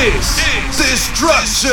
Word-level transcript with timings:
is 0.00 0.36
Destruction. 0.78 1.70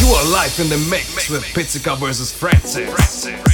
You 0.00 0.14
are 0.14 0.24
live 0.24 0.58
in 0.58 0.70
the 0.70 0.78
mix 0.88 1.28
with 1.28 1.42
Pizzica 1.52 1.98
versus 1.98 2.32
Francis. 2.32 3.53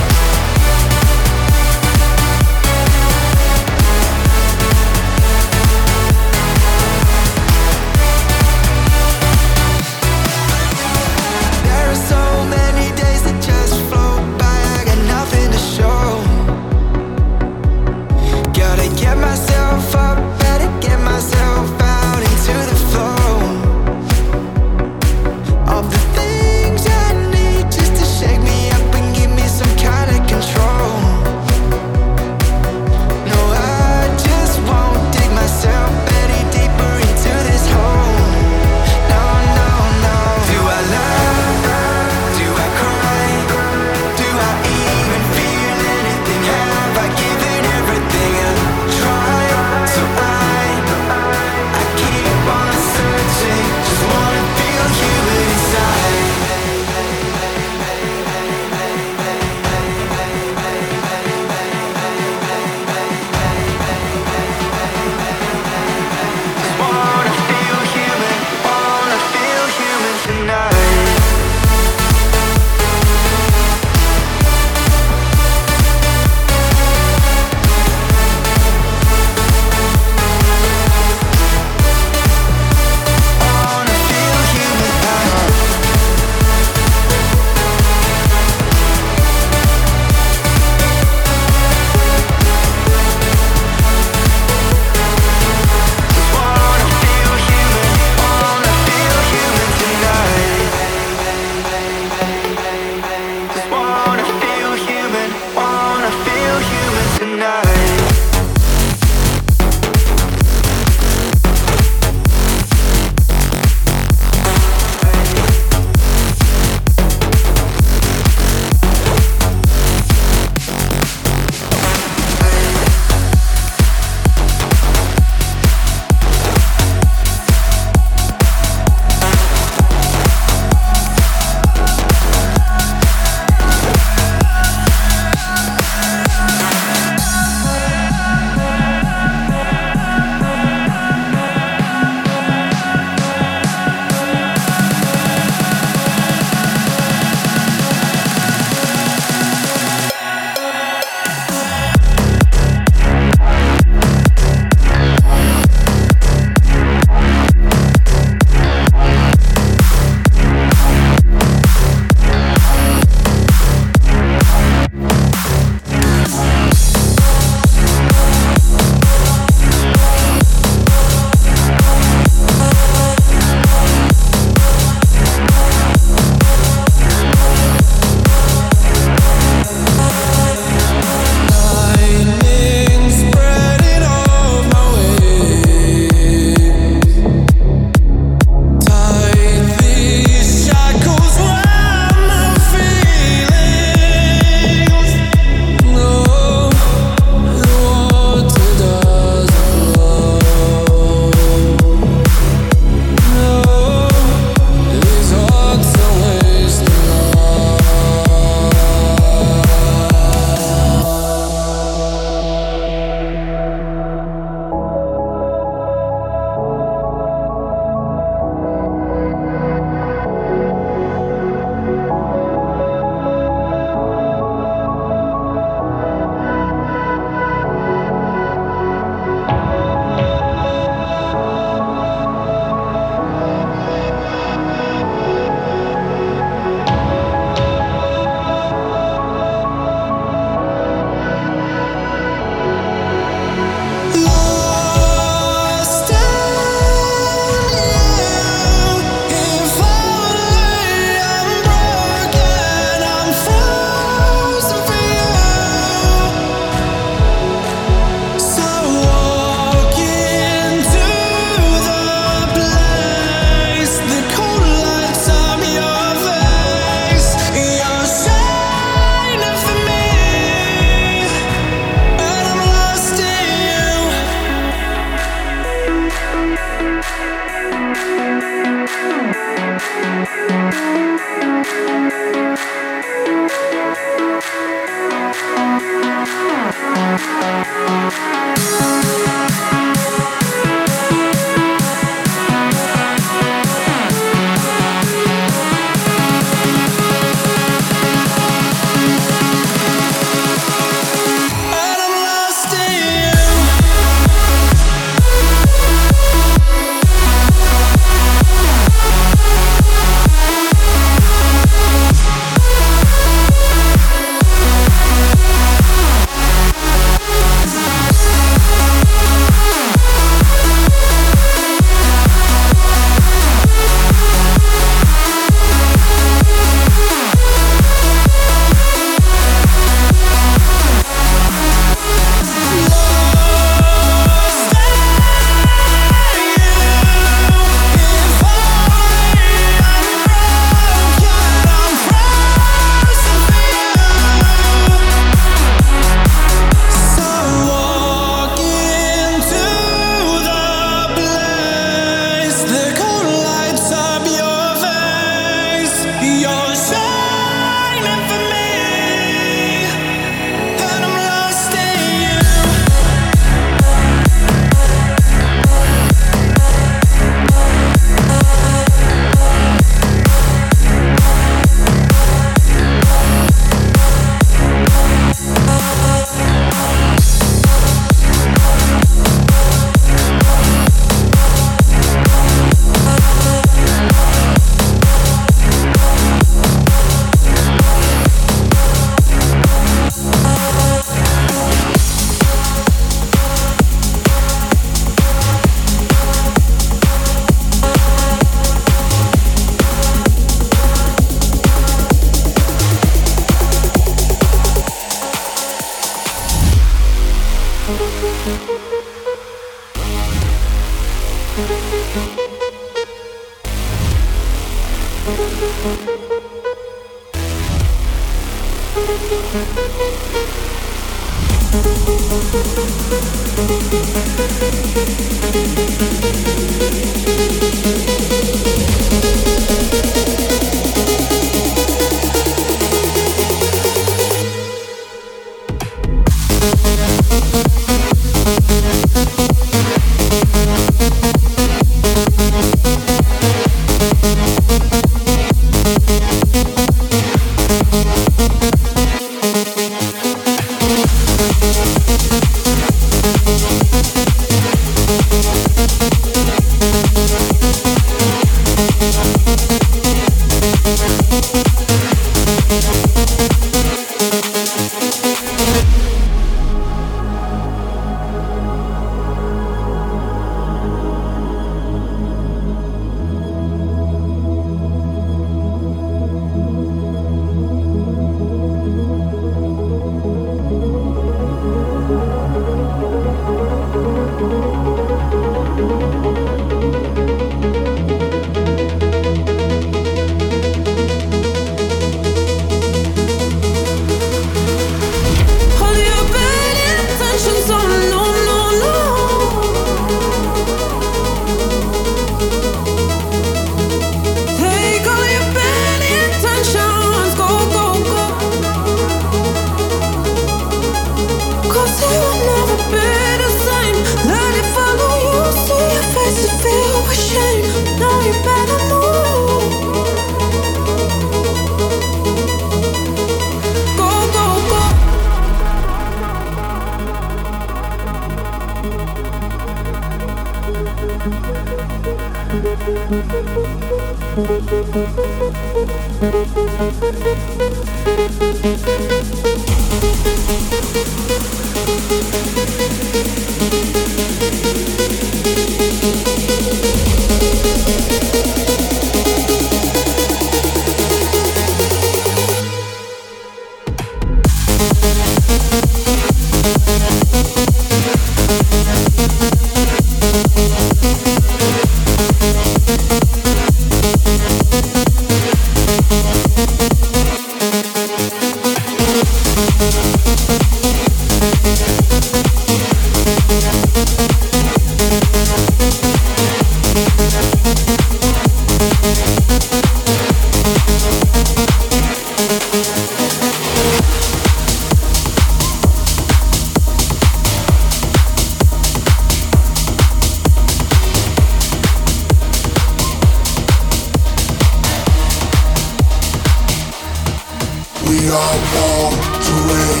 We 598.08 598.18
are 598.28 598.58
born 598.74 599.12
to 599.46 599.54
win. 599.68 600.00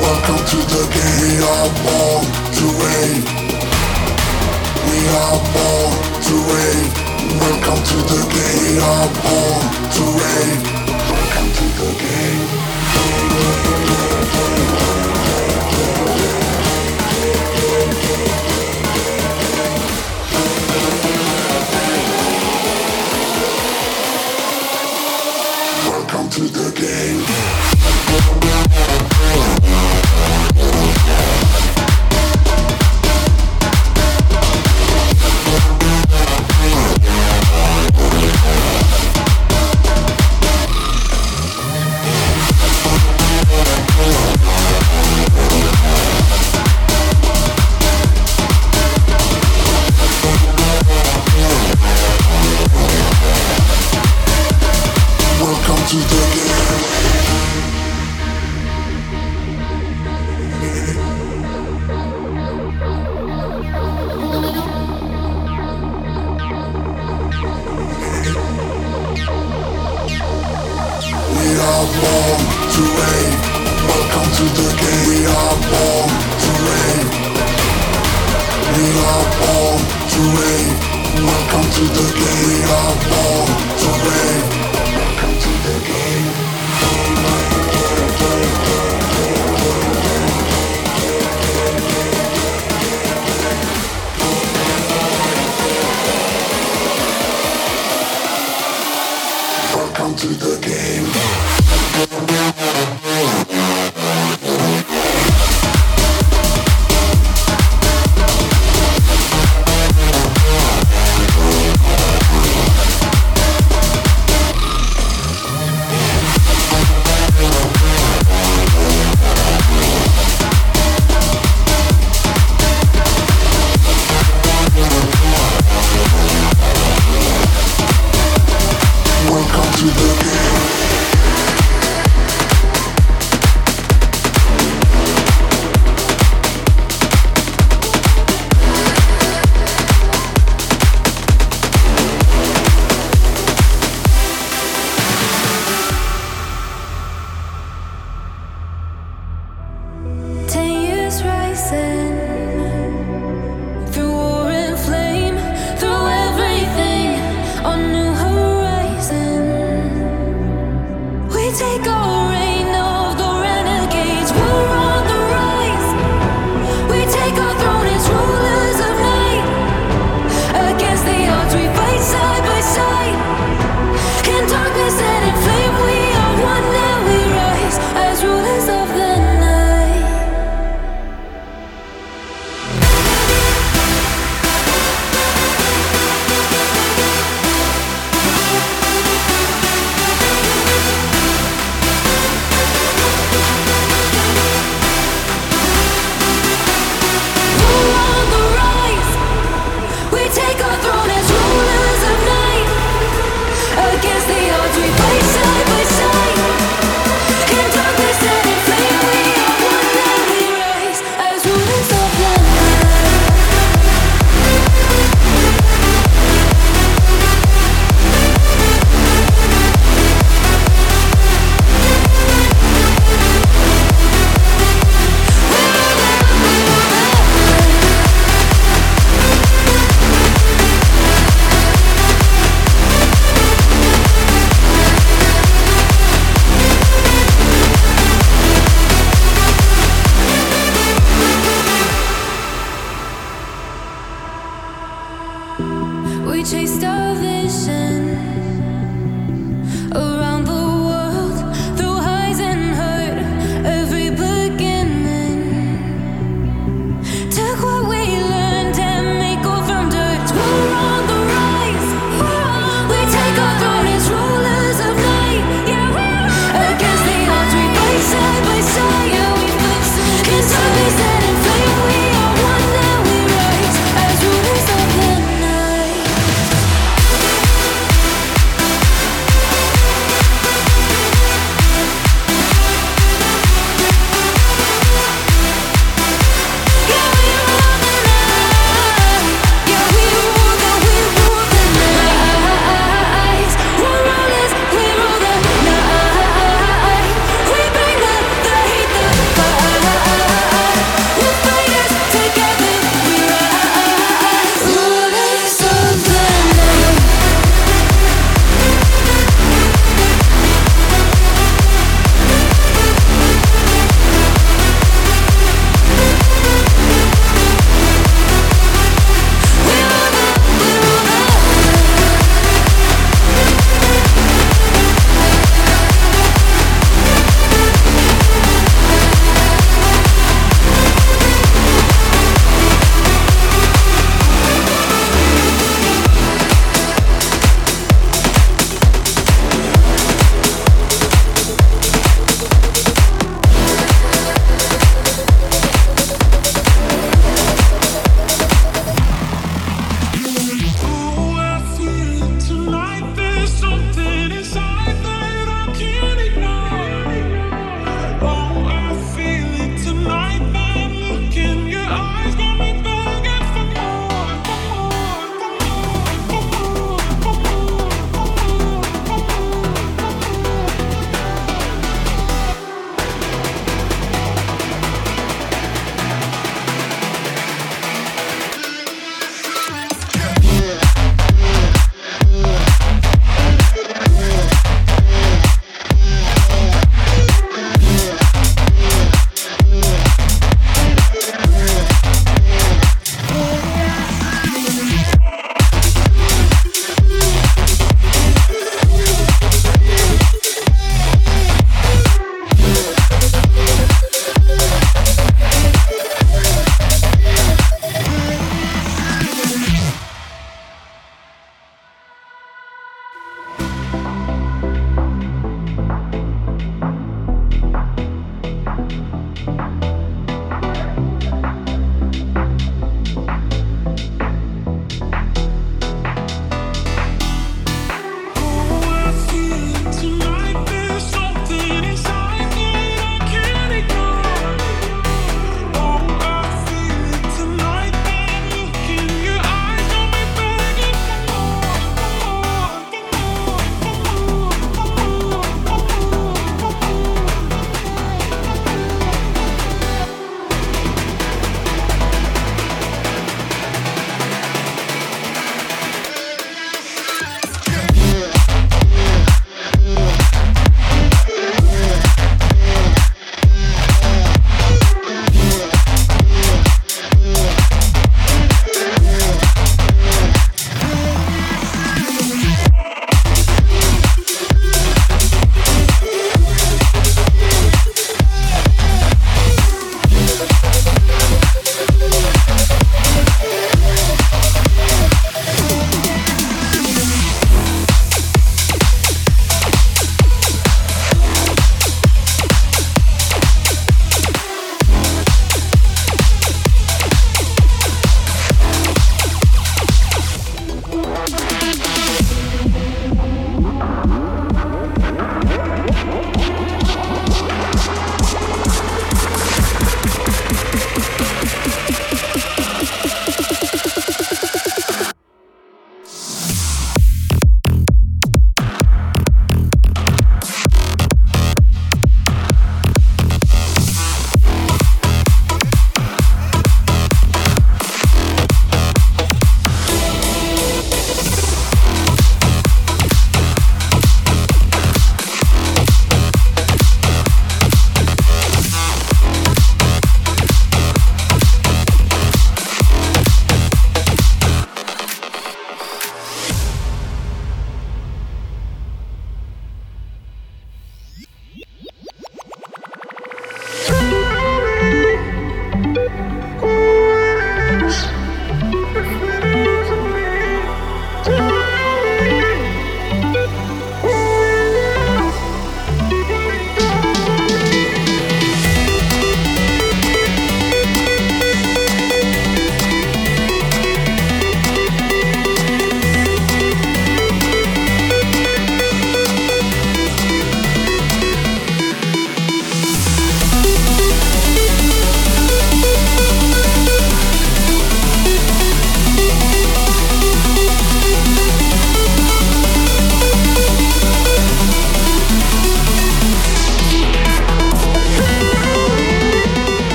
Welcome 0.00 0.42
to 0.52 0.58
the 0.74 0.82
game. 0.94 1.18
We 1.22 1.32
are 1.42 1.70
born 1.86 2.24
to 2.58 2.66
win. 2.80 3.22
We 4.90 4.98
are 5.22 5.38
born 5.54 5.92
to 6.26 6.34
win. 6.48 6.80
Welcome 7.38 7.82
to 7.90 7.98
the 8.10 8.20
game. 8.34 8.58
We 8.62 8.78
are 8.82 9.08
born 9.22 9.62
to 9.96 10.02
reign. 10.20 10.58
Welcome 11.08 11.48
to 11.58 11.66
the 11.78 11.90
game. 12.02 12.56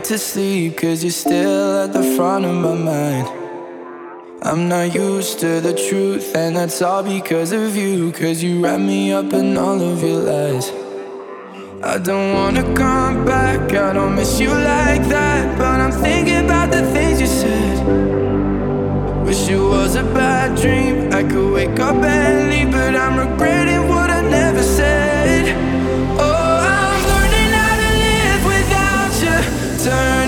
Get 0.00 0.08
to 0.08 0.18
sleep 0.18 0.78
cause 0.78 1.04
you're 1.04 1.10
still 1.10 1.84
at 1.84 1.92
the 1.92 2.02
front 2.16 2.46
of 2.46 2.54
my 2.54 2.74
mind. 2.74 3.28
I'm 4.42 4.66
not 4.66 4.94
used 4.94 5.40
to 5.40 5.60
the 5.60 5.74
truth, 5.74 6.34
and 6.34 6.56
that's 6.56 6.80
all 6.80 7.02
because 7.02 7.52
of 7.52 7.76
you. 7.76 8.10
Cause 8.12 8.42
you 8.42 8.64
wrap 8.64 8.80
me 8.80 9.12
up 9.12 9.30
in 9.34 9.58
all 9.58 9.78
of 9.78 10.02
your 10.02 10.20
lies. 10.30 10.72
I 11.82 11.98
don't 11.98 12.32
wanna 12.32 12.62
come 12.74 13.26
back, 13.26 13.74
I 13.74 13.92
don't 13.92 14.14
miss 14.14 14.40
you 14.40 14.48
like 14.48 15.04
that. 15.16 15.58
But 15.58 15.80
I'm 15.84 15.92
thinking 15.92 16.44
about 16.46 16.70
the 16.70 16.82
things 16.94 17.20
you 17.20 17.26
said. 17.26 17.76
Wish 19.26 19.48
it 19.50 19.58
was 19.58 19.96
a 19.96 20.04
bad 20.04 20.56
dream. 20.56 21.12
I 21.12 21.22
could 21.30 21.52
wake 21.52 21.78
up 21.78 21.96
and 21.96 22.50
leave, 22.50 22.70
but 22.70 22.96
I'm 22.96 23.18
regretting 23.18 23.69
you. 29.86 30.19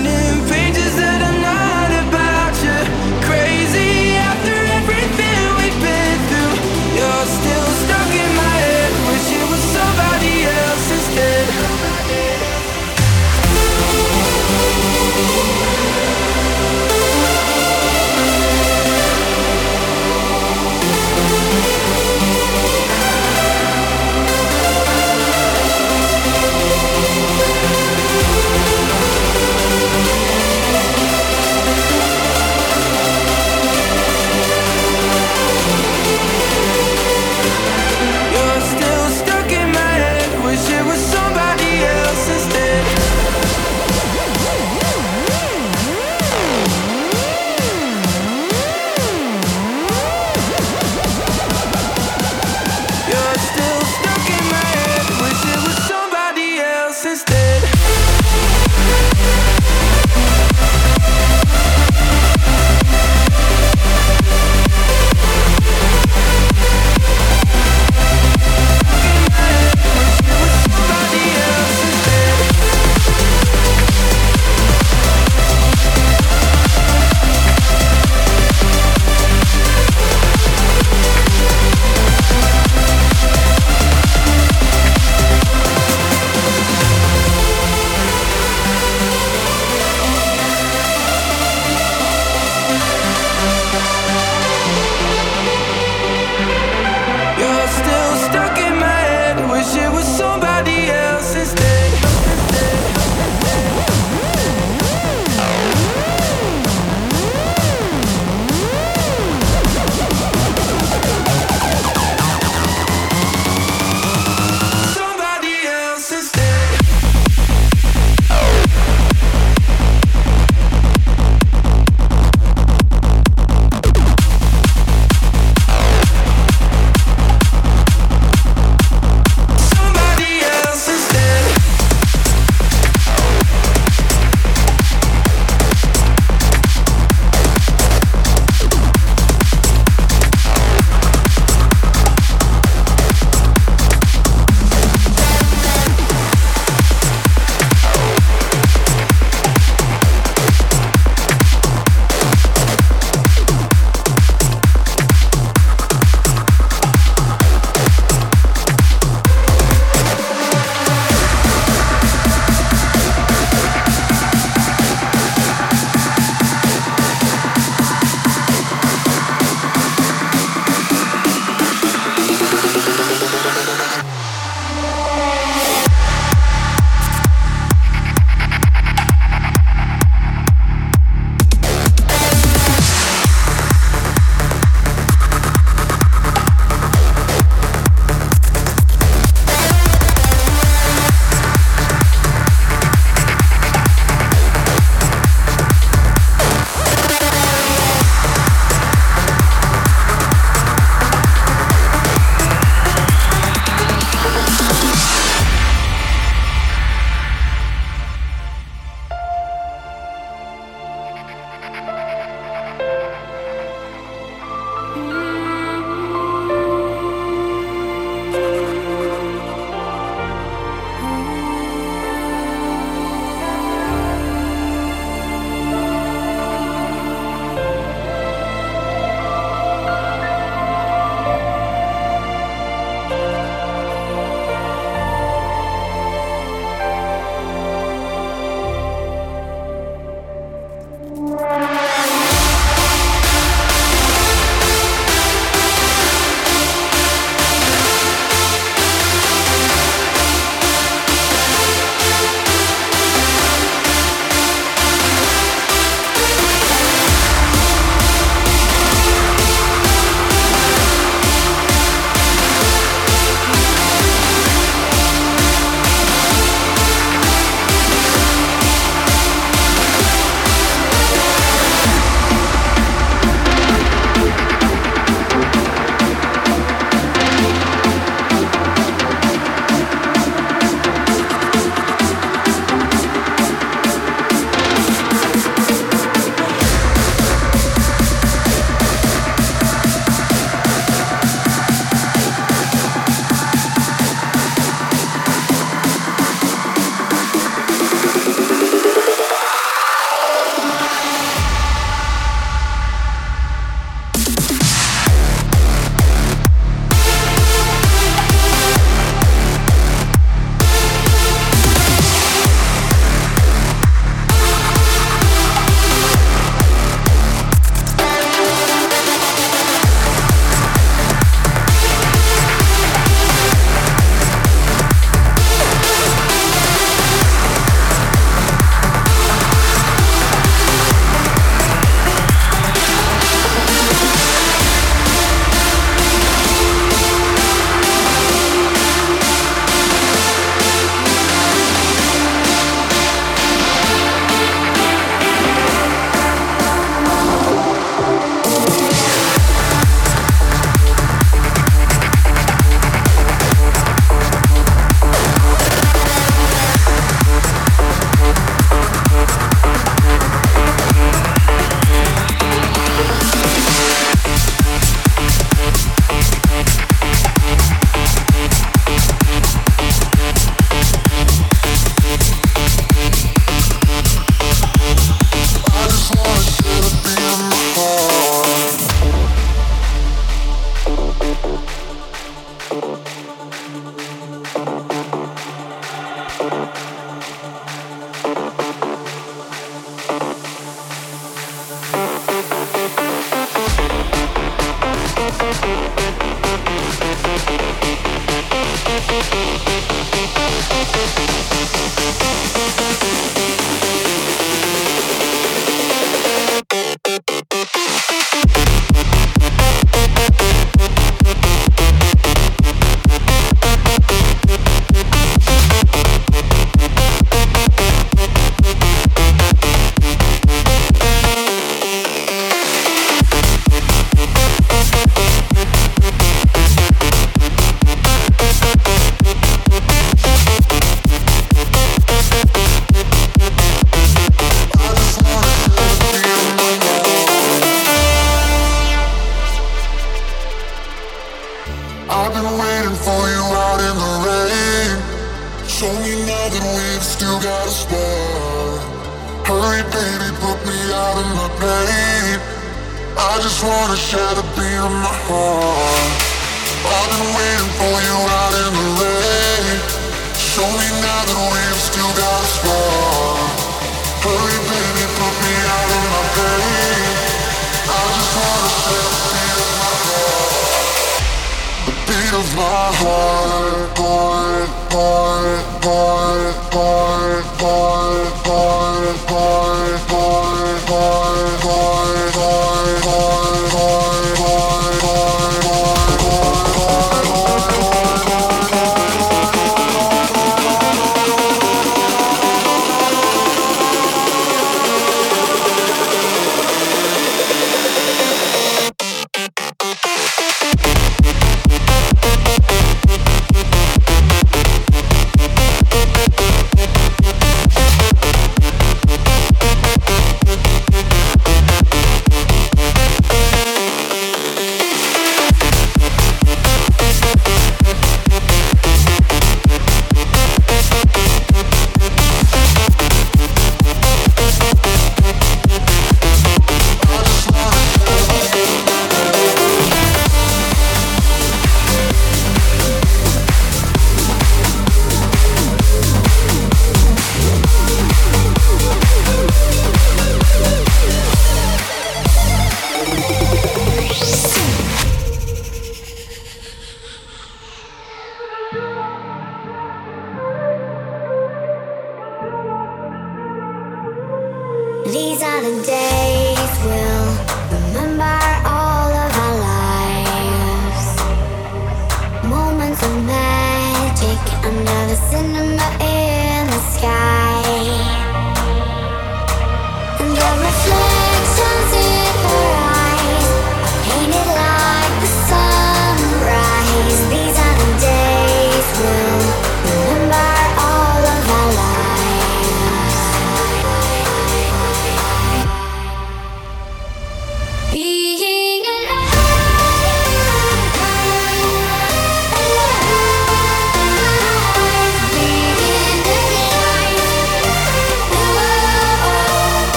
These 555.13 555.43
are 555.43 555.61
the 555.61 555.83
days. 555.83 556.22